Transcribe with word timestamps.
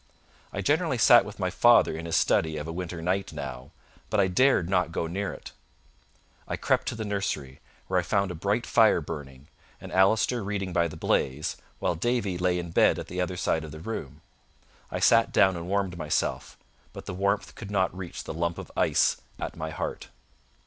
I 0.51 0.61
generally 0.61 0.97
sat 0.97 1.25
with 1.25 1.37
my 1.37 1.51
father 1.51 1.95
in 1.95 2.07
his 2.07 2.17
study 2.17 2.57
of 2.57 2.67
a 2.67 2.71
winter 2.73 3.03
night 3.03 3.33
now, 3.33 3.69
but 4.09 4.19
I 4.19 4.27
dared 4.29 4.67
not 4.67 4.91
go 4.91 5.05
near 5.05 5.31
it. 5.31 5.51
I 6.47 6.57
crept 6.57 6.87
to 6.87 6.95
the 6.95 7.05
nursery, 7.05 7.59
where 7.87 7.99
I 7.99 8.01
found 8.01 8.31
a 8.31 8.33
bright 8.33 8.65
fire 8.65 8.99
burning, 8.99 9.47
and 9.79 9.91
Allister 9.91 10.43
reading 10.43 10.73
by 10.73 10.87
the 10.87 10.97
blaze, 10.97 11.55
while 11.77 11.93
Davie 11.93 12.39
lay 12.39 12.57
in 12.57 12.71
bed 12.71 12.97
at 12.97 13.09
the 13.09 13.21
other 13.21 13.37
side 13.37 13.63
of 13.63 13.69
the 13.71 13.79
room. 13.79 14.21
I 14.89 14.99
sat 14.99 15.31
down 15.31 15.55
and 15.55 15.67
warmed 15.67 15.95
myself, 15.99 16.57
but 16.93 17.05
the 17.05 17.13
warmth 17.13 17.53
could 17.53 17.69
not 17.69 17.95
reach 17.95 18.23
the 18.23 18.33
lump 18.33 18.57
of 18.57 18.71
ice 18.75 19.17
at 19.39 19.55
my 19.55 19.69
heart. 19.69 20.07